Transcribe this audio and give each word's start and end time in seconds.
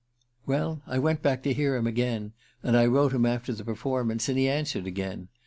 Well, 0.47 0.81
I 0.87 0.97
went 0.97 1.21
back 1.21 1.43
to 1.43 1.53
hear 1.53 1.75
him 1.75 1.85
again, 1.85 2.33
and 2.63 2.75
I 2.75 2.87
wrote 2.87 3.13
him 3.13 3.23
after 3.23 3.53
the 3.53 3.63
performance, 3.63 4.27
and 4.29 4.37
he 4.39 4.49
answered 4.49 4.87
again. 4.87 5.27